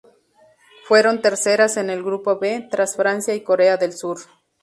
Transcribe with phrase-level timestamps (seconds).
[0.87, 4.17] Fueron terceras en el grupo B, tras Francia y Corea del Sur.